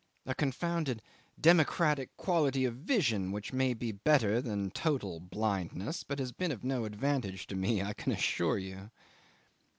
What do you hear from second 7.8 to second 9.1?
I can assure you.